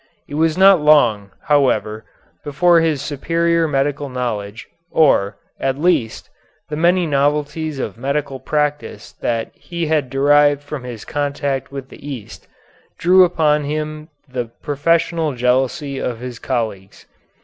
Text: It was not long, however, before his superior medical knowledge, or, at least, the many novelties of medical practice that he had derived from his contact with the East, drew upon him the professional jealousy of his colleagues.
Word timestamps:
It 0.27 0.33
was 0.33 0.57
not 0.57 0.81
long, 0.81 1.29
however, 1.43 2.05
before 2.43 2.81
his 2.81 3.03
superior 3.03 3.67
medical 3.67 4.09
knowledge, 4.09 4.67
or, 4.89 5.37
at 5.59 5.77
least, 5.77 6.27
the 6.69 6.75
many 6.75 7.05
novelties 7.05 7.77
of 7.77 7.99
medical 7.99 8.39
practice 8.39 9.11
that 9.21 9.51
he 9.53 9.85
had 9.85 10.09
derived 10.09 10.63
from 10.63 10.85
his 10.85 11.05
contact 11.05 11.71
with 11.71 11.89
the 11.89 12.03
East, 12.03 12.47
drew 12.97 13.23
upon 13.23 13.65
him 13.65 14.07
the 14.27 14.45
professional 14.45 15.33
jealousy 15.35 15.99
of 15.99 16.17
his 16.19 16.39
colleagues. 16.39 17.05